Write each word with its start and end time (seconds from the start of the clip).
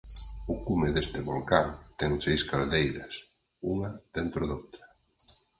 O 0.53 0.55
cume 0.65 0.89
deste 0.95 1.19
volcán 1.29 1.67
ten 1.99 2.11
seis 2.25 2.41
caldeiras 2.51 3.13
unha 3.73 3.89
dentro 4.15 4.41
doutra. 4.49 4.85